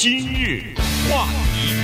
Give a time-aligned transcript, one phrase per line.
[0.00, 0.62] 今日
[1.10, 1.74] 话题，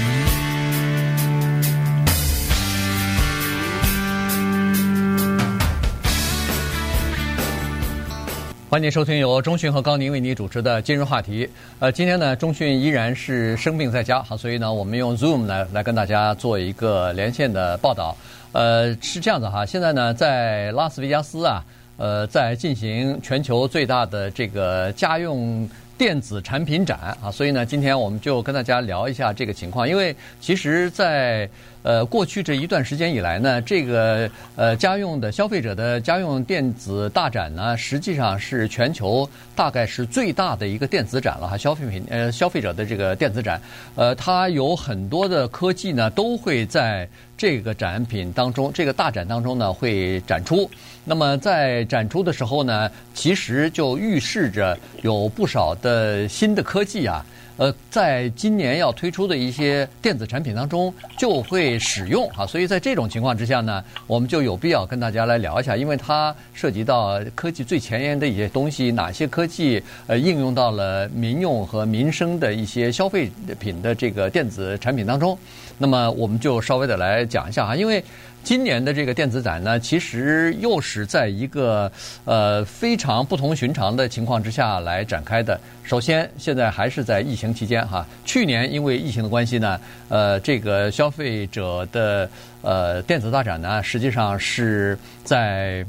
[8.71, 11.49] 欢迎收听由中讯和高宁为您主持的今日话题。
[11.81, 18.17] 呃，今天呢，中讯依然是生病在家，好，所以呢，我们用 Zoom 来来跟大家做一个连线的报道。
[18.53, 21.65] 呃，是这样子哈，现在呢，在拉斯维加斯啊，
[21.97, 25.69] 呃，在进行全球最大的这个家用。
[25.97, 29.89] 电子产品展啊，所以呢，今天我们就跟大家聊一下这个情况。
[29.89, 31.49] 因为其实，在
[31.85, 41.57] 呃过去这一段时间以来呢，这个呃家用的消费者的家用电子大展呢，实际上是全球大概是最大的一个电子展了哈。
[41.57, 43.61] 消费品呃消费者的这个电子展，
[43.95, 50.69] 呃，它有很多的科技呢，都会在这个展品当中，这个大展当中呢会展出。
[51.05, 57.23] 那么在展出的时候呢，其实就预示着有不少的新的科技啊，
[57.57, 62.45] 呃，在今年要推出的一些电子产品当中就会使用啊。
[62.45, 75.39] 所以在这种情况之下呢，我们就有必要跟大家来聊一下，因为它涉及到科技最前沿的一些东西，哪些科技呃应用到了民用和民生的一些消费品的这个电子产品当中。
[75.79, 78.03] 那么我们就稍微的来讲一下哈，因为。
[78.45, 81.91] 今年的这个电子展呢，其实又是在一个
[82.27, 85.59] 呃非常不同寻常的情况之下来展开的。
[85.83, 88.07] 首先，现在还是在疫情期间哈。
[88.27, 92.29] 去年因为疫情的关系呢，呃，这个消费者的
[92.61, 95.83] 呃电子大展呢，实际上是在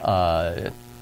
[0.00, 0.54] 呃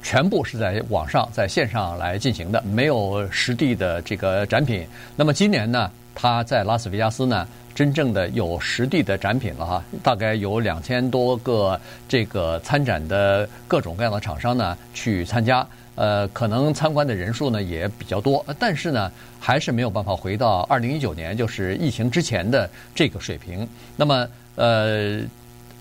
[0.02, 4.84] 全部是在网上在线上来进行的，没有实地的这个展品。
[5.14, 7.46] 那么今年呢，它在拉斯维加斯呢。
[7.76, 11.78] 真正的有实地的展品了哈，大概有两千多个
[12.08, 23.68] 这个参展的各种各样的厂商呢去参加，呃，可能参观的人数呢也比较多，但是呢还是没有办法回到二零一九年就是疫情之前的这个水平。
[23.94, 25.20] 那么呃，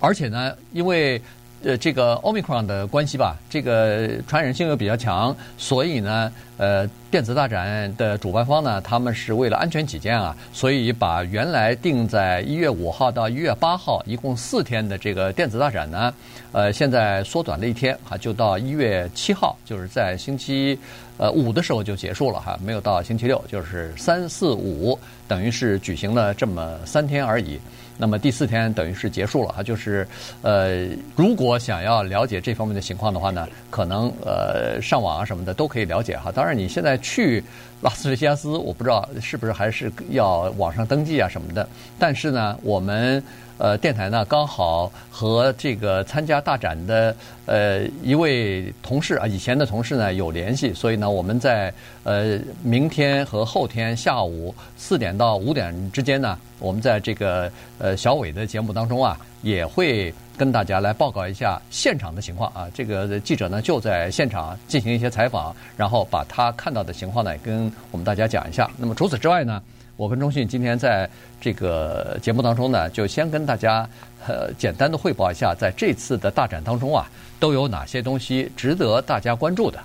[0.01, 1.21] 而且呢，因为。
[1.63, 16.13] 呃，这个 Omicron 的关系吧，这个传染性又比较强，所以呢，呃，电子大展的主办方呢，他们是为了安全起见啊，所以把原来定在一月五号到一月八号，一共四天的这个电子大展呢，
[16.51, 20.77] 呃，现在缩短了一天哈，就到一月七号，就是在星期
[21.17, 27.59] 呃五的时候就结束了哈，没有到星期六，就是三四五，等于是举行了这么三天而已。
[27.97, 30.07] 那么第四天等于是结束了哈，就是
[30.41, 36.31] 呃，如果想要了解这方面的情况的话呢，可能呃上网啊什么的都可以了解哈。
[36.31, 37.43] 当然你现在去
[37.81, 41.67] 拉斯维加斯，我不知道是不是还是要网上登记啊什么的。
[41.99, 43.23] 但是呢，我们。
[43.57, 47.15] 呃，电台呢刚好和这个参加大展的
[47.45, 57.49] 呃一位同事啊，以前的同事呢有联系，所以呢，我们在呃明天和后天下午四点到五点之间呢，我们在这个
[57.79, 62.67] 呃小伟的节目当中啊，也会跟大家来报告一下现场的情况啊。
[62.73, 68.67] 这个记者呢就在现场进行一些采访，然后把他看到的情况呢跟我们大家讲一下。
[68.75, 69.61] 那么除此之外呢，
[69.97, 71.07] 我跟中讯今天在
[71.39, 73.87] 这个节目当中呢，就先跟大家
[74.27, 77.07] 呃简单的汇报一下，在这次的大展当中啊，
[77.39, 79.79] 都有哪些东西值得大家关注的。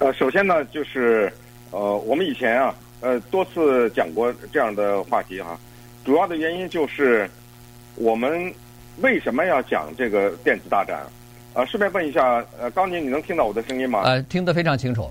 [0.00, 1.32] 呃，首先呢，就是
[1.70, 5.56] 呃，我们以前啊，呃，多次讲过这样的话题哈，
[6.04, 7.30] 主要的原因就是
[7.96, 8.52] 我们
[9.00, 11.00] 为什么要讲这个电子大展？
[11.54, 14.02] 呃，顺便问一下，呃，高宁，你能听到我的声音吗？
[14.04, 15.10] 呃，听得非常清楚。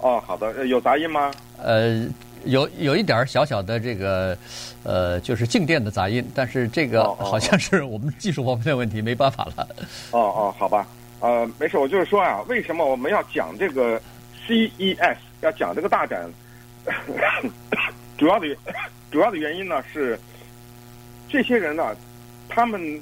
[0.00, 1.30] 哦，好的，有杂音吗？
[1.62, 2.06] 呃。
[2.44, 4.38] 有有一点小小的这个，
[4.84, 9.68] 呃，就是静电的杂音，但是这个好像是我们技术方面的问题，没办法了。
[10.12, 10.86] 哦哦，好吧，
[11.18, 14.00] 呃，没事，我就是说啊，为什么我们要讲这个
[14.46, 16.30] CES，要讲这个大展？
[18.16, 18.46] 主要的
[19.10, 20.18] 主要的原因呢是，
[21.28, 21.94] 这些人呢，
[22.48, 23.00] 他们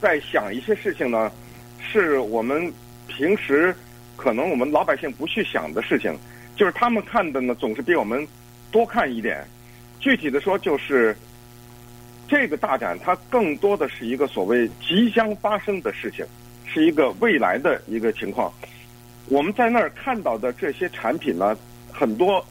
[0.00, 1.30] 在想一些事情呢，
[1.78, 2.72] 是我们
[3.06, 3.74] 平时
[4.16, 6.16] 可能我们老百姓不去想的事情，
[6.56, 8.26] 就是他们看的呢，总是比我们。
[8.70, 9.42] 多看一点，
[9.98, 11.16] 具体的说就是，
[12.28, 16.22] 这个大展它更多的是一个所谓即将发生的事情，
[16.66, 18.52] 是一个未来的一个情况。
[19.30, 21.56] 我们在那儿看到的这些产品呢，
[21.90, 22.44] 很多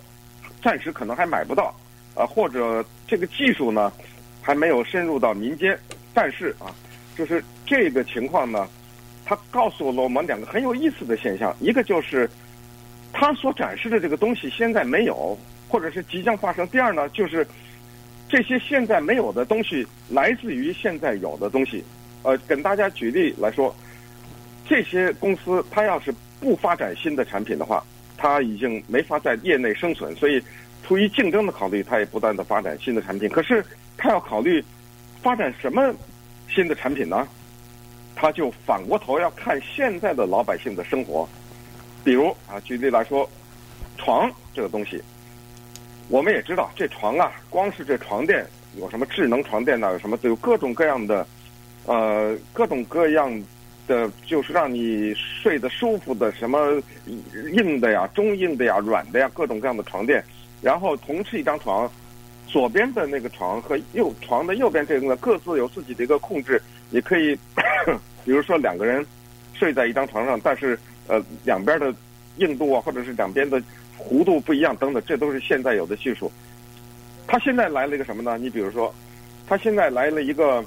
[0.59, 1.71] 暂时可能还买不到，
[2.15, 3.93] 啊，或者这个技术呢
[4.41, 5.77] 还没有深入到民间。
[6.17, 6.73] 但是啊，
[7.15, 8.67] 就是这个情况呢，
[9.23, 12.27] 它告诉了我们两个很有意思的现象，一个就是
[13.13, 15.37] 它所展示的这个东西现在没有。
[15.69, 16.65] 或者是即将发生。
[16.69, 17.45] 第二呢，就是
[18.29, 21.83] 这些现在没有的东西来自于现在有的东西。
[22.23, 23.75] 呃，跟大家举例来说，
[24.65, 26.09] 这些公司它要是
[26.39, 27.83] 不发展新的产品的话，
[28.15, 30.15] 它已经没法在业内生存。
[30.15, 30.41] 所以
[30.87, 33.27] 出于竞争的考虑，它也不断的发展新的产品。
[33.27, 33.61] 可是
[33.97, 34.63] 它要考虑
[35.21, 35.93] 发展什么
[36.49, 37.27] 新的产品呢？
[38.15, 41.27] 他就反过头要看现在的老百姓的生活。
[42.03, 43.29] 比如啊，举例来说，
[43.97, 45.01] 床这个东西，
[46.09, 48.45] 我们也知道，这床啊，光是这床垫
[48.77, 49.91] 有什么智能床垫呢？
[49.91, 51.27] 有什么都有各种各样的，
[51.85, 53.29] 呃，各种各样
[53.87, 56.81] 的，就是让你睡得舒服的，什么
[57.53, 60.23] 硬的呀、中硬的呀、软的呀，各种各样的床垫。
[60.61, 61.91] 然后同是一张床，
[62.47, 67.37] 左边的那个床和右床的右边这个各自有自己的一个控制，你可以，
[68.25, 69.05] 比如说两个人
[69.53, 70.79] 睡在一张床上，但是。
[71.09, 71.95] 呃，两边的
[72.35, 73.63] 硬度啊，或者是两边的
[73.97, 76.29] 弧度不一样等等，这都是现在有的技术。
[77.25, 78.37] 他现在来了一个什么呢？
[78.37, 78.93] 你比如说，
[79.47, 80.61] 他现在来了一个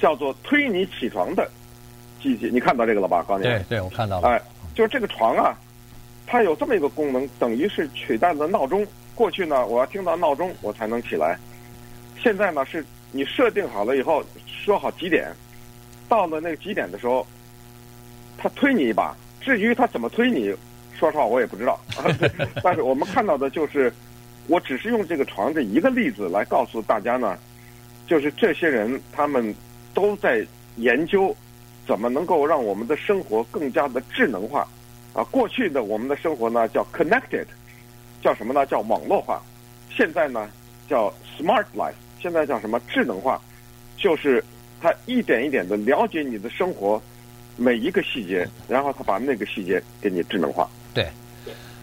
[0.00, 1.46] 叫做推你起床的
[2.18, 3.22] 机器，你看到这个了吧？
[3.28, 4.28] 刚才对对，我看到了。
[4.30, 4.40] 哎，
[4.74, 5.54] 就是这个床啊，
[6.26, 8.86] 它有这么一个功能，等于是取代了闹钟。
[9.14, 11.38] 过去呢，我要听到闹钟我才能起来，
[12.22, 15.30] 现在呢是你设定好了以后，说好几点，
[16.08, 17.26] 到了那个几点的时候。
[18.38, 20.52] 他推你一把，至于他怎么推你，
[20.98, 21.78] 说实话我也不知道。
[22.60, 23.92] 但是我们看到的就是，
[24.48, 27.38] 我只是用这个床这一个例子来告诉大家呢，
[28.04, 29.54] 就是这些人他们
[29.94, 30.44] 都在
[30.76, 31.36] 研究
[31.86, 34.66] 怎么能够让我们的生活更加的智能化。
[35.12, 37.44] 啊，过去的我们的生活呢叫 connected，
[38.22, 38.64] 叫什么呢？
[38.66, 39.42] 叫网络化。
[39.90, 40.48] 现在呢
[40.88, 42.80] 叫 smart life，现在叫什么？
[42.88, 43.40] 智能化，
[43.96, 44.42] 就是
[44.80, 47.00] 他一点一点的了解你的生活。
[47.54, 50.66] 每一个细节，然后他把那个细节给你智能化。
[50.94, 51.06] 对，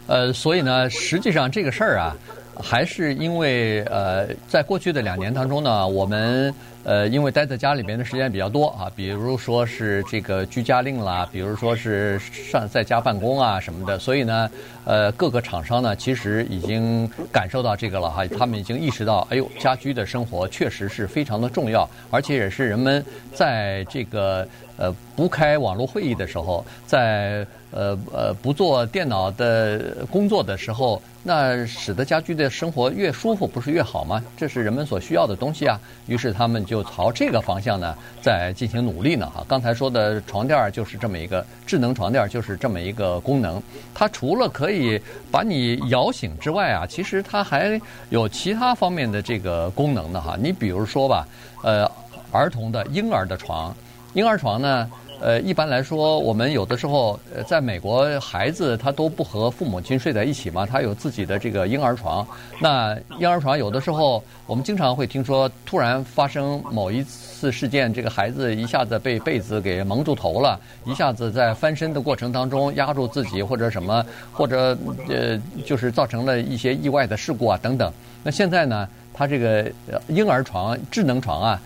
[0.07, 2.18] 呃，所以呢，实际上这个事儿啊，
[2.59, 6.51] 还是因为呃，在过去的两年当中呢，我们
[6.83, 14.49] 呃，因为待在家里边的时间比较多啊，比如说是这个居家令啦，比如说是上在家办公啊什么的，所以呢，
[14.85, 23.03] 呃，各个厂商呢，其实已经感受到这个了哈，他们已经意识到，哎呦，家居的生活确实是非常的重要，而且也是人们
[23.33, 24.47] 在这个。
[24.79, 34.23] 呃，不开网络会议的时候，在呃呃不做电脑的工作的时候，那使得家居的生活越舒服，不是越好吗？
[34.37, 35.77] 这是人们所需要的东西啊。
[36.07, 39.27] 于是他们就朝这个方向呢，在进行努力呢。
[39.33, 43.62] 哈，刚才说的床垫儿就是这么一个智能床垫儿，就是这么一个功能。
[43.92, 45.01] 它除了可以
[45.31, 50.38] 把你摇醒之外啊，其实它还有其他方面的这个功能的哈。
[50.39, 51.27] 你比如说吧，
[51.63, 51.89] 呃，
[52.31, 53.75] 儿童的婴儿的床。
[54.13, 54.88] 婴儿床呢？
[55.21, 62.25] 呃，一般来说，我们有的时候，在美国，孩子他都不和父母亲睡在一起嘛，他有自己的这个婴儿床。
[62.62, 74.77] 那婴儿床有的时候，我们经常会听说，突然发生某一次事件，这个孩子一下子被被子给蒙住头了，一下子在翻身的过程当中压住自己，或者什么，或者
[75.10, 77.92] 呃，就是造成了一些意外的事故啊等等。
[78.24, 79.69] 那现在呢，他这个
[80.07, 81.62] 婴儿床、智能床啊。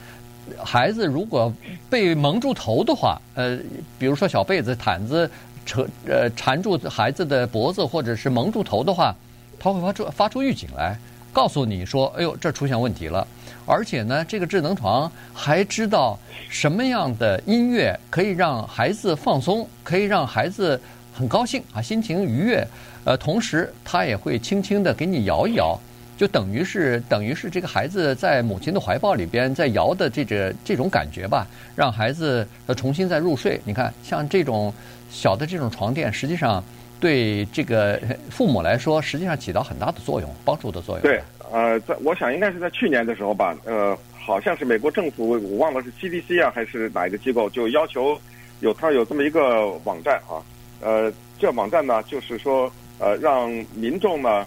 [0.64, 1.52] 孩子如果
[1.90, 3.58] 被蒙住头的话，呃，
[3.98, 5.30] 比如说小被子、毯子
[5.66, 9.16] 扯呃缠住孩子的脖子，或者是蒙住头的话，
[9.60, 10.98] 他会发出发出预警来，
[11.32, 13.26] 告诉你说：“哎呦，这出现问题了。”
[13.66, 16.20] 而且呢，这个智能床还知道
[16.50, 20.80] 什么样的音乐可以让孩子放松，可以让孩子
[21.14, 22.68] 很高兴啊，心情愉悦。
[23.06, 25.80] 呃，同时他也会轻轻地给你摇一摇。
[26.16, 33.60] 就等于是等于是这个孩子在母亲的怀抱里边在摇的这个这种感觉吧，让孩子呃重新再入睡。
[33.66, 34.72] 你看，像这种
[35.10, 36.64] 小的这种床垫，实际上
[37.00, 38.00] 对这个
[38.30, 41.02] 父母来说，实际上起到很大的作用，帮助的作用。
[41.02, 41.20] 对，
[41.52, 48.16] 呃，在我想应该是在去年的时候吧，呃，好像是美国政府，我忘了是 CDC 啊还是哪一个机构，就要求
[48.60, 50.38] 有他有这么一个网站啊，
[50.80, 54.46] 呃，这网站呢就是说呃让民众呢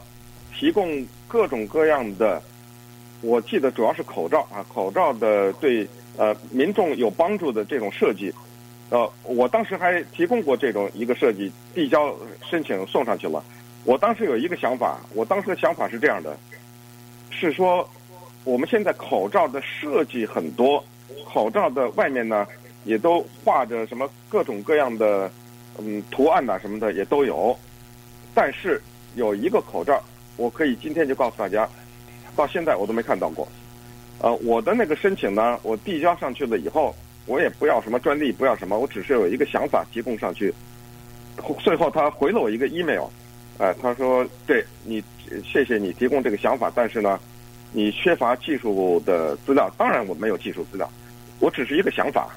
[0.57, 1.05] 提供。
[1.29, 2.41] 各种各样的，
[3.21, 8.33] 我记得主要是口罩啊，口罩的对呃民众有帮助的这种设计，
[8.91, 12.15] 呃，我当时还提供过这种一个设计，递交
[12.49, 13.43] 申请送上去了。
[13.85, 16.37] 我当时有一个想法，我当时的想法是这样的，
[17.31, 17.89] 是说
[18.45, 20.83] 我们现在口罩的设计很多，
[21.25, 22.47] 口罩的外面呢
[22.85, 25.31] 也都画着什么各种各样的
[25.79, 27.57] 嗯图案呐什么的也都有，
[28.33, 28.81] 但是
[29.17, 30.01] 有一个口罩。
[30.37, 31.69] 我可以今天就告诉大家，
[32.35, 33.47] 到现在我都没看到过。
[34.19, 36.95] 呃，我的那个申请呢，我递交上去了以后，
[37.27, 40.53] 我也不要什么专利，不要什么，我只是有一个想法提供上去。
[41.59, 43.09] 最后他回了我一个 email，
[43.59, 45.05] 呃，他说：“对你，
[45.45, 47.21] 谢谢你提供这个想法，但是呢，
[47.73, 49.71] 你缺乏技术的资料。
[49.77, 50.91] 当然我没有技术资料，
[51.39, 52.35] 我只是一个想法。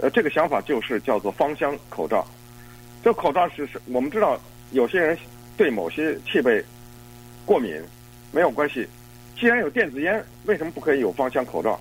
[0.00, 2.26] 呃，这个想法就是叫做芳香口罩。
[3.02, 4.38] 这口罩是是，我们知道
[4.72, 5.16] 有些人
[5.56, 6.62] 对某些气味。
[7.48, 7.82] 过敏，
[8.30, 8.86] 没有关系。
[9.34, 11.80] 既然有电子烟，为什么不可以有芳香口罩？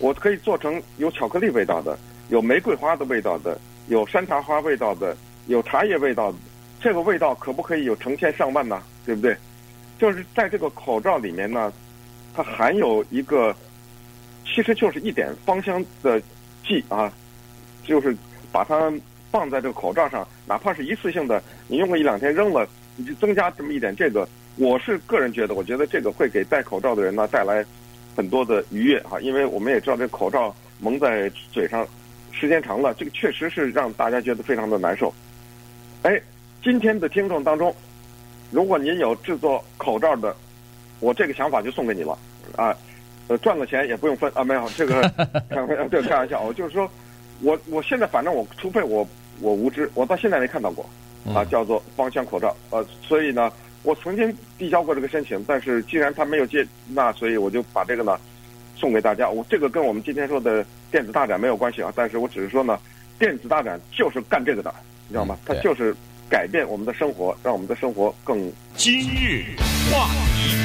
[0.00, 1.96] 我可以做成有巧克力味道的，
[2.28, 6.38] 有玫瑰花的味道的，有山茶花味道的，有茶叶味道的。
[6.80, 8.82] 这个味道可不可以有成千上万呢？
[9.04, 9.36] 对不对？
[9.96, 11.72] 就是在这个口罩里面呢，
[12.34, 13.54] 它含有一个，
[14.44, 16.20] 其实就是一点芳香的
[16.66, 17.12] 剂啊，
[17.84, 18.16] 就是
[18.50, 18.92] 把它
[19.30, 24.28] 放在这个口罩上，哪怕是一次性的，你用个一两天扔了，你就增加这么一点这个。
[24.56, 27.64] 我是个人觉得，我觉得这个会给戴口罩的人呢带来
[28.16, 31.86] 很多的愉悦哈，因为我们也知道这个口罩蒙在嘴上
[32.32, 35.12] 时间长了，这个确实是让大家觉得非常的难受。
[36.02, 36.20] 哎，
[36.62, 37.74] 今天的听众当中。
[38.52, 40.34] 如果您有制作口罩的，
[41.00, 42.16] 我这个想法就送给你了，
[42.54, 42.72] 啊，
[43.26, 45.02] 呃，赚了钱也不用分啊，没有这个
[45.50, 46.88] 开玩笑，对，开玩笑，我就是说，
[47.40, 49.06] 我我现在反正我，除非我
[49.40, 50.88] 我无知，我到现在没看到过，
[51.34, 53.52] 啊，叫做芳香口罩，呃，所以呢，
[53.86, 58.18] 我曾经递交过这个申请，但是既然他没有接纳，那所以我就把这个呢
[58.76, 59.30] 送给大家。
[59.30, 62.78] 我这个跟我们今天说的电子大展没有关系啊，但是我只是说呢，
[63.18, 64.74] 电子大展就是干这个的，
[65.06, 65.38] 你知道吗？
[65.46, 65.96] 它就是。
[66.28, 68.50] 改变我们的生活，让我们的生活更。
[68.74, 69.44] 今日
[69.92, 70.55] 话题，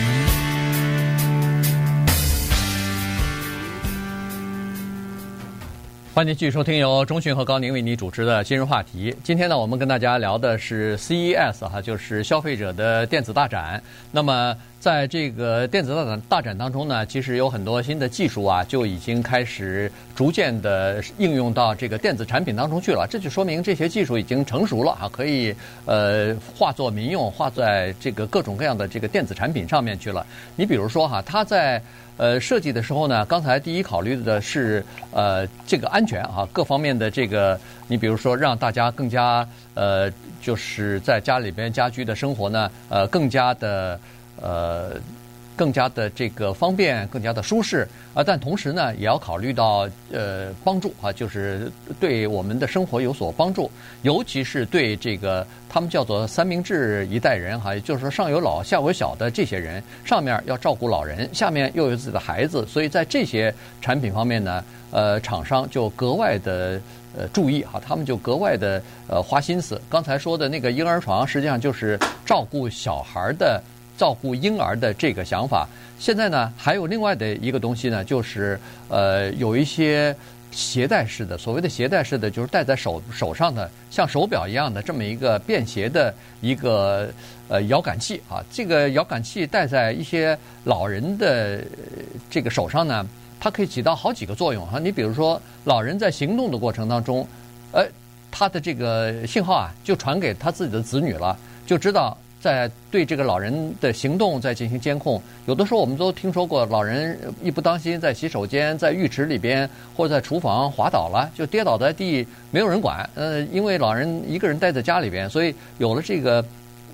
[6.22, 9.12] 欢迎继续收听由中讯和高宁为你主持的今日话题。
[9.24, 13.82] 今天呢，我们跟大家聊的是 CES 哈，就是消费者的电子大展。
[14.12, 14.56] 那么。
[14.80, 23.06] 在这个电子大展大展当中呢，其实有很多新的技术啊，就已经开始逐渐的应用到这个电子产品当中去了。
[23.08, 30.26] 这就说明这些技术已经成熟了啊，可以呃化作民用，化在这个各种各样的这个电子产品上面去了。
[30.56, 31.80] 你比如说哈，它在
[32.22, 40.08] 呃设计的时候呢，刚才第一考虑的是呃这个安全啊，各方面的这个，你比如说让大家更加呃
[40.40, 44.00] 就是在家里边家居的生活呢，呃更加的。
[44.44, 44.94] 呃，
[45.56, 53.70] 更加的这个方便，更加的舒适啊，但同时呢，也要考虑到呃帮助啊，就是对我们的生活有所帮助，
[54.02, 66.82] 尤其是对这个他们叫做三明治一代人哈，也就是说上有老下有小的这些人，上面要照顾老人，下面又有自己的孩子，所以在这些产品方面呢，呃，厂商就格外的
[67.16, 69.80] 呃注意哈，他们就格外的呃花心思。
[69.90, 73.62] 刚才说的那个婴儿床，实际上就是照顾小孩的。
[74.02, 75.68] 照顾婴儿的这个想法，
[76.00, 80.16] 现在呢还有另外的一个东西呢，就是呃有一些
[80.50, 87.12] 携带式的，所谓的携带式的，就是戴在手手上的，像手表一样的这么一个便携的一个
[87.48, 88.44] 呃遥感器啊。
[88.52, 91.64] 这个遥感器戴在一些老人的
[92.28, 93.06] 这个手上呢，
[93.40, 94.80] 它可以起到好几个作用啊。
[94.82, 97.28] 你比如说，老人在行动的过程当中，
[97.72, 97.86] 呃，
[98.32, 102.18] 他的这个信号啊就传给他自己的子女了，就知道。
[102.42, 113.08] 在对这个老人的行动在进行监控，有的时候我们都听说过，老人一不当心在洗手间、在浴池里边或者在厨房滑倒了，就跌倒在地，没有人管。
[113.14, 116.44] 呃，因为老人一个人待在家里边，所以有了这个，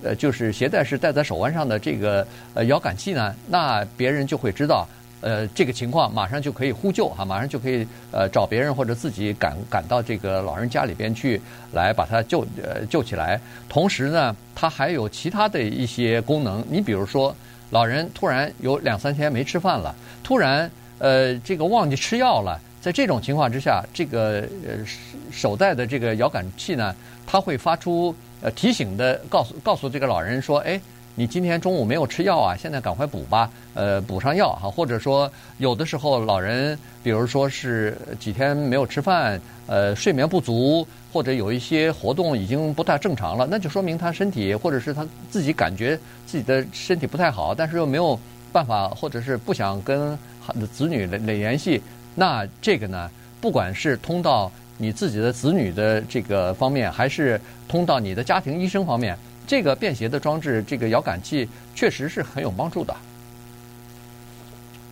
[0.04, 4.86] 呃，就是携带式戴在手腕上的这个呃遥感器呢，那别人就会知道。
[5.20, 11.42] 呃，这个情况马上就可以呼救哈，马上就可以呃找别人或者自己赶赶到这个老人家里边去，
[11.74, 13.40] 来把他救呃救起来。
[13.68, 16.64] 同时呢，它还有其他的一些功能。
[16.70, 17.36] 你比如说，
[17.72, 20.70] 老人突然有两三天没吃饭了，突然
[21.00, 24.86] 呃这个忘记吃药了，在这种情况之下，这个呃
[25.32, 26.96] 手带的这个遥感器呢，
[27.26, 30.80] 它会发出呃提醒的告诉告诉这个老人说，哎。
[31.20, 32.56] 你今天中午没有吃药啊？
[32.56, 34.70] 现在赶快补吧，呃，补上药哈。
[34.70, 45.98] 或者说，有的时候老人，比如说是几天没有吃饭，呃，睡眠不足，或者有一些活动已经不太正常了，那就说明他身体或者是他自己感觉
[46.28, 48.20] 自己的身体不太好，但是又没有
[48.52, 50.16] 办法，或者是不想跟
[50.72, 51.82] 子女来联系。
[52.14, 53.10] 那这个呢，
[53.42, 59.18] 不管是通到你自己的子女的这个方面，还是通到你的家庭医生方面。
[59.48, 62.94] 这个便携的装置，这个遥感器确实是很有帮助的。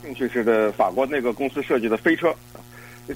[0.02, 2.34] 兴趣是的，法国那个公司设计的飞车，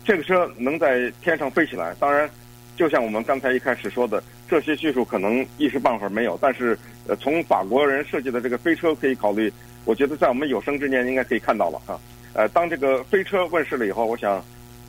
[0.03, 1.95] 这个车能在天上飞起来。
[1.97, 2.29] 当然，
[2.75, 6.77] 就像我们刚才一开始说的，这些技术可能一时半会儿没有，但是
[7.07, 9.51] 呃，从法国人设计的这个飞车可以考虑，
[9.85, 11.97] 我觉得在我们有生之年应该可以看到了啊。
[12.33, 14.43] 呃，当这个飞车问世了以后，我想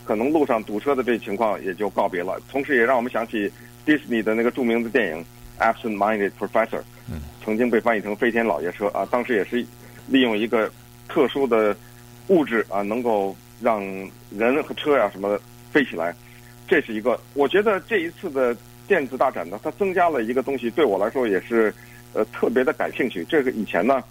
[0.04, 2.40] 可能路上堵车的这情况也就告别了。
[2.50, 3.52] 同时，也让我们想起
[3.84, 5.24] 迪士尼的那个著名的电影。
[5.60, 6.82] Absent-minded professor，
[7.44, 9.64] 曾经被翻译成飞天老爷车啊，当时也是
[10.08, 10.70] 利用一个
[11.06, 11.76] 特殊的
[12.28, 13.80] 物质啊，能够让
[14.30, 15.40] 人和车呀、啊、什么的
[15.70, 16.14] 飞起来。
[16.66, 18.56] 这是一个，我觉得这一次的
[18.88, 21.72] 电子大展呢，它增加了一个东西，对我来说也是
[22.14, 23.24] 呃特别的感兴趣。
[23.28, 24.02] 这个以前呢，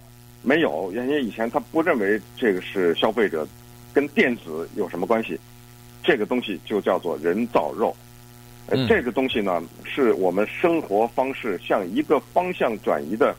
[0.42, 3.46] 没有，因为以前他不认为这个是消费者
[3.92, 5.40] 跟电子有什么关系，
[6.02, 7.96] 这个东西就叫做人造肉。
[8.88, 13.34] 这个东西呢，是我们生活方式向一个方向转移的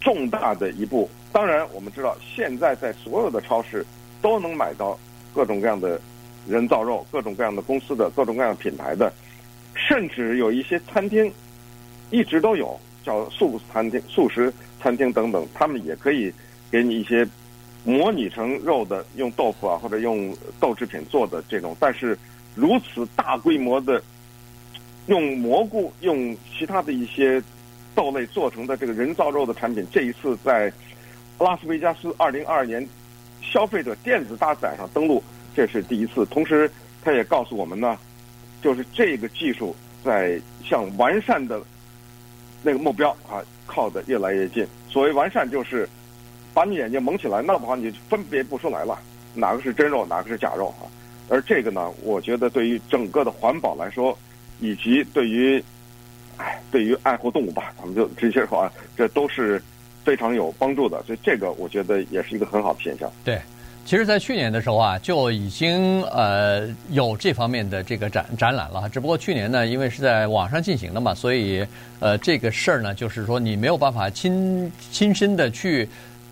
[0.00, 1.08] 重大的一步。
[1.32, 3.86] 当然，我们知道现在在所有的超市
[4.20, 4.98] 都能买到
[5.32, 5.98] 各种各样的
[6.46, 9.10] 人造肉，各种各样的公司的各种各样品牌的，
[9.74, 11.32] 甚至有一些餐厅
[12.10, 16.30] 一直都有叫素餐厅、素食餐厅等等，他们也可以
[16.70, 17.26] 给你一些
[17.84, 22.18] 模拟成肉的，用豆腐啊或者用豆制品做的这种，但是
[22.54, 24.02] 如此大规模的。
[25.06, 27.42] 用蘑菇、用其他的一些
[27.94, 30.72] 豆类做成的这个人造肉的产品，这一次在
[31.38, 32.86] 拉斯维加斯二零二二年
[33.42, 35.22] 消费者电子大展上登陆，
[35.54, 36.24] 这是第一次。
[36.26, 36.70] 同时，
[37.02, 37.98] 他也告诉我们呢，
[38.62, 41.60] 就是这个技术在向完善的
[42.62, 44.66] 那个目标啊靠得越来越近。
[44.88, 45.88] 所谓完善，就是
[46.52, 48.98] 把你眼睛蒙起来，那不好，你分别不出来了，
[49.34, 50.84] 哪个是真肉，哪个是假肉啊。
[51.28, 54.16] 而这个呢，我觉得对于整个的环保来说，
[54.60, 55.62] 以及对于，
[56.36, 59.62] 哎，对于爱护动物吧，咱们就直接说啊，这都是
[60.04, 63.10] 非常有帮助的，所以这个我觉得也是一个很好的现象。
[63.24, 63.40] 对，
[63.84, 68.88] 其实，在去年的时候啊，就已经呃有这方面的这个展展览了。
[68.88, 71.66] 只不过去年呢，因为是在网上进行的嘛，所以
[71.98, 75.88] 呃这个事儿呢，就是说你没有办法亲亲身的去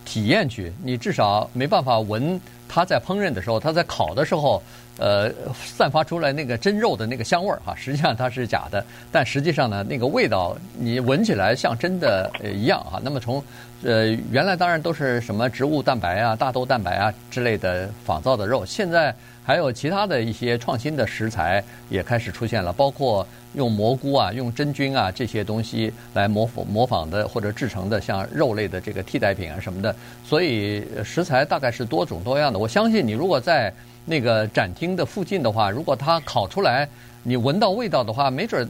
[0.09, 4.63] 体验去，你至少没办法闻它在烹饪的时候，它在烤的时候。
[5.01, 13.01] 呃，散发出来那个真肉的那个香味儿哈，实际上它是假的，但实际上呢，那个味道你闻起来像真的呃一样哈。
[13.01, 13.41] 那么从
[13.85, 19.15] 呃原来当然都是什么植物蛋白啊、大豆蛋白啊之类的仿造的肉，现在
[19.49, 32.59] 还有其他的一些创新的食材也开始出现了，包括用蘑菇啊、用真菌啊这些东西来模仿模仿的或者制成的像肉类的这个替代品啊什么的，所以食材大概是多种多样的。
[32.59, 33.73] 我相信你如果在
[34.05, 36.87] 那个展厅的附近的话，如果它烤出来，
[37.23, 38.69] 你闻到味道的话，没准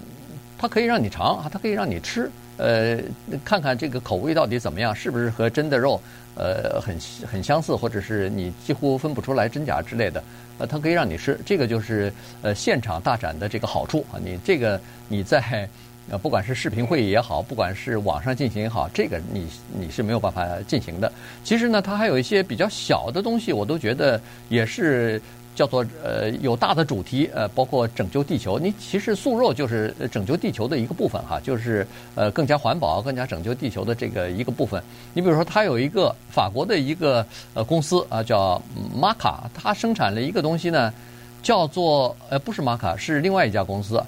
[0.57, 2.97] 它可以让你尝啊，它可以让你吃，呃，
[3.45, 6.01] 看看这个口味到底怎么样，是不是和真的肉
[6.39, 6.97] 呃很
[7.31, 10.23] 很相似，或者是你几乎分不出来真假之类的，
[10.59, 15.69] 呃，它可以让你吃，这个就是呃现场大展的这个好处啊，你这个你在。
[16.11, 19.47] 呃，不管是视频会议也好，不管是网上进行也好，这个你
[19.79, 21.13] 你是没有办法进行的。
[21.45, 25.21] 其实呢，它还有一些比较小的东西，我都觉得也是
[25.59, 28.61] 叫做呃有大的主题，呃，包括拯救地球。
[28.61, 34.81] 你其实素肉就是拯救地球的一个部分哈，就是呃更加环保、更加拯救地球的这个一个部分。
[35.15, 38.63] 你比如说，它有一个法国的一个呃公司啊，叫
[38.95, 40.95] 玛卡，它生产了一个东西呢，
[41.43, 44.01] 叫做呃不是玛卡，是另外一家公司。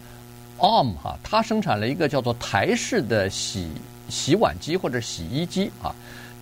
[0.59, 3.69] OM 哈，它生产了一个叫做台式的洗
[4.09, 5.93] 洗碗机或者洗衣机啊，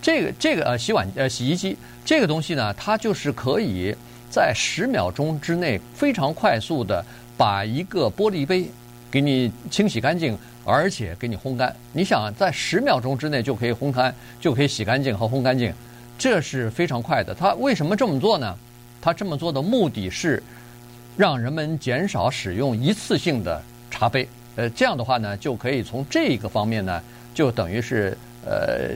[0.03, 3.95] 这个这个呃洗碗呃洗衣机这个东西呢，它就是可以
[4.29, 7.03] 在十秒钟之内非常快速的
[7.35, 8.69] 把一个玻璃杯
[9.09, 11.75] 给你清洗干净，而且给你烘干。
[11.93, 15.73] 你想在十秒钟之内就可以烘干，就可以洗干净和烘干净，
[16.17, 17.33] 这是非常快的。
[17.33, 18.55] 它为什么这么做呢？
[19.01, 20.43] 它这么做的目的是
[21.17, 23.61] 让人们减少使用一次性的。
[23.91, 27.01] 茶杯，呃，这样的话呢，就可以从这个方面呢，
[27.33, 28.15] 就等于是
[28.45, 28.89] 呃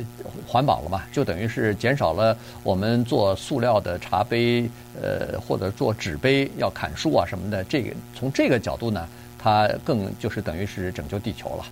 [0.47, 4.69] 环保了嘛，就等于是减少了我们做塑料的茶杯，
[5.01, 7.63] 呃，或者做纸杯要砍树啊什么的。
[7.65, 11.65] 这个从这个角度呢，它更就是等于是拯救地球了。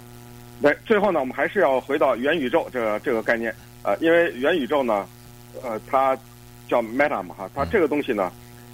[0.61, 3.53] 对，最后呢，我们还是要回到元宇宙这个这个概念，
[3.83, 5.07] 呃，因为元宇宙呢，
[5.63, 6.17] 呃，它
[6.67, 8.31] 叫 Meta 嘛哈，它这个东西呢，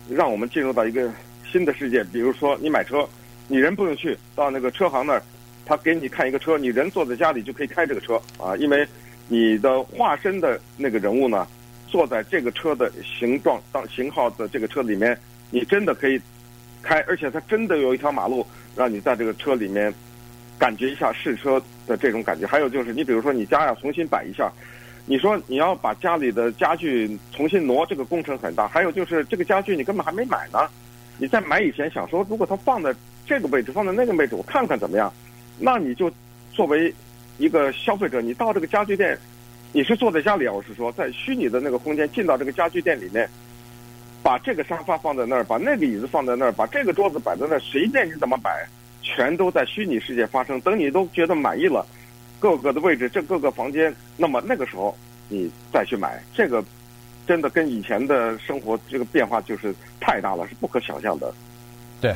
[0.09, 1.11] 让我们进入到一个
[1.51, 3.07] 新的世界，比如说你买车。
[3.49, 5.23] 你人不用去到那个车行那儿，
[5.67, 8.87] 他给你看一个车，你人坐在家里就可以开这个车啊，因为
[9.27, 11.45] 你的化身的那个人物呢，
[11.87, 15.19] 坐在这个车的形状、当型号的这个车里面，
[15.51, 16.19] 你真的可以
[16.81, 19.93] 开，而且它真的有一条马路让你在这个车里面
[20.57, 22.47] 感觉一下试车的这种感觉。
[22.47, 24.49] 还有就是，你比如说你家要重新摆一下，
[25.05, 28.67] 你说你要把家里的家具重新挪，这个工程很大。
[28.69, 30.59] 还有就是这个家具你根本还没买呢，
[31.17, 35.11] 你在买以前想说，如果它放在这个位置放在那个位置，我看看怎么样？
[35.59, 36.11] 那你就
[36.53, 36.93] 作为
[37.37, 39.17] 一个消费者，你到这个家具店，
[39.73, 40.53] 你是坐在家里啊？
[40.53, 43.27] 我是说，在虚拟的那个空间进到这个家具店里面，
[44.21, 48.67] 把这个沙发放在那儿，把那个椅子放在那儿，把这个桌子摆在那儿，随便你怎么摆，
[49.01, 50.59] 全都在虚拟世界发生。
[50.61, 51.85] 等你都觉得满意了，
[52.39, 54.95] 各个的位置，这各个房间，那么那个时候
[55.29, 56.63] 你再去买，这个
[57.25, 61.33] 真的跟以前的生活这个变化就是太大了，是不可想象的。
[61.99, 62.15] 对。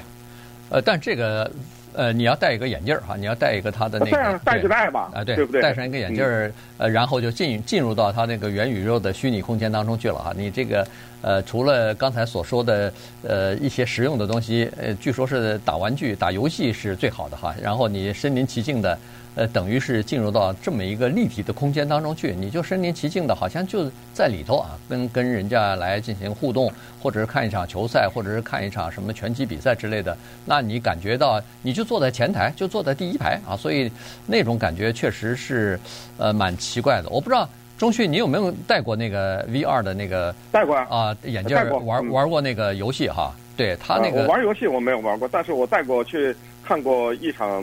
[0.69, 1.51] 呃，但这个
[1.93, 5.61] 呃，你要戴一个眼镜儿哈，你要戴一个它的那个戴上戴就戴吧，啊，对，对不对？
[5.61, 10.33] 戴上一个眼镜，儿、呃，然后就进进入到它那个元宇宙的虚拟空间当中去了哈。
[10.35, 10.87] 你这个
[11.21, 17.53] 呃，除了刚才所说的呃一些实用的东西，呃，据说是打玩具、打游戏是最好的哈。
[17.61, 18.97] 然后你身临其境的。
[19.33, 30.17] 呃，等于是进入到这么一个立体的空间当中去，你就身临其境的，好像就在里头啊，跟跟人家来进行互动，或者是看一场球赛，或者是看一场什么拳击比赛之类的。
[30.45, 33.89] 那你感觉到，你就坐在前台，就坐在第一排啊，所以
[34.25, 35.79] 那种感觉确实是
[36.17, 37.09] 呃蛮奇怪的。
[37.09, 43.33] 我不知道钟旭，你有没有戴过那个 VR 的那个戴过啊眼镜玩玩过那个游戏哈？
[43.57, 46.35] 对他那个、玩游戏我没有玩过，但是我戴过去
[46.71, 47.61] 看过一场。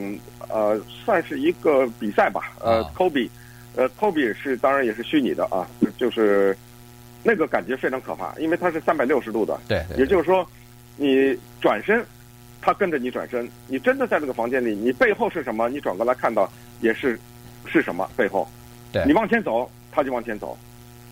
[0.50, 2.54] 呃，算是一个比赛吧。
[2.58, 3.28] 呃，Kobe，
[3.76, 5.68] 呃，Kobe 是当然也是虚拟的啊，
[5.98, 6.56] 就是
[7.22, 9.60] 那个感觉非常可怕，因为它是三百六十度的。
[9.68, 10.46] 对，也就是说，
[10.96, 12.02] 你转身，
[12.62, 13.46] 它跟着你转身。
[13.66, 15.68] 你真的在这个房间里，你背后是什么？
[15.68, 17.20] 你转过来看到也是
[17.66, 18.48] 是什么背后？
[18.90, 20.56] 对，你往前走，它就往前走，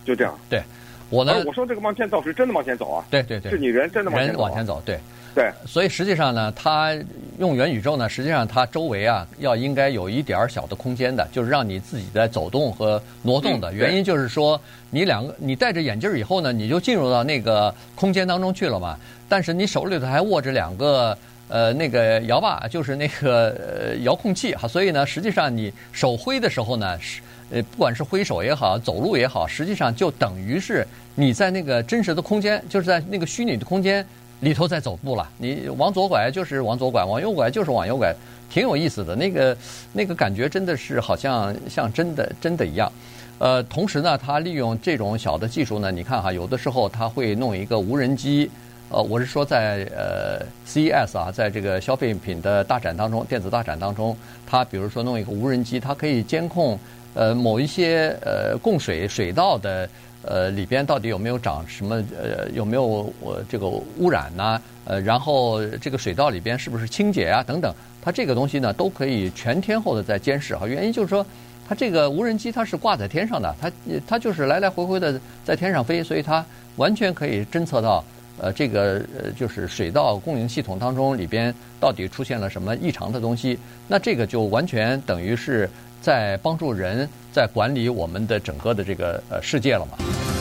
[0.02, 0.34] 就这样。
[0.48, 0.62] 对，
[1.10, 3.04] 我呢，我说这个往前走是真的往前走啊。
[3.10, 4.32] 对对对，是你人真的往前走，啊。
[4.32, 4.98] 人往前走，对。
[5.34, 6.96] 对，所以实际上呢，它
[7.38, 13.72] 用元宇宙呢，实际上它周围啊要应该有一点儿小的空间的，就是让你自己在走动和挪动的。
[13.72, 18.98] 原因就是说，你两个你戴着眼镜以后呢，你就进入到那个空间当中去了嘛。
[19.28, 21.16] 但是你手里头还握着两个
[21.48, 24.66] 呃那个摇把，就是那个呃遥控器哈。
[24.66, 27.20] 所以呢，实际上你手挥的时候呢，是
[27.50, 34.06] 呃不管是挥手也好，走路也好，实际上就等于是你在那个真实的空间，就是在那个虚拟的空间。
[34.40, 38.14] 里头在走步了，你往左拐就是往左拐，往右拐就是往右拐，
[38.50, 39.16] 挺有意思的。
[39.16, 39.56] 那个
[39.94, 42.92] 那个感觉真的是好像像真的真的一样。
[43.38, 48.50] 呃，同时呢，他利用这种小的技术呢，你看哈，有的时候他会弄一个无人机。
[48.90, 56.78] 呃，我是说在呃 CES 啊，在这个消费品的大展当中，电子大展当中，他比如说弄一个无人机，它可以监控
[57.14, 59.88] 呃某一些呃供水水道的。
[60.26, 62.02] 呃，里边到底有没有长什么？
[62.20, 62.84] 呃，有没有
[63.20, 64.60] 我这个污染呐？
[64.84, 67.42] 呃，然后这个水道里边是不是清洁啊？
[67.42, 70.66] 等等，它这个东西呢，都可以全天候的在监视哈。
[70.66, 71.24] 原因就是说，
[71.68, 73.70] 它这个无人机它是挂在天上的，它
[74.06, 76.44] 它就是来来回回的在天上飞，所以它
[76.76, 78.04] 完全可以侦测到
[78.38, 83.58] 呃这个呃就是水道供应系统当中里边到底出现了什么异常的东西。
[83.88, 85.68] 那这个就完全等于是
[86.06, 90.35] 在帮助人在管理我们的整个的这个呃世界了嘛。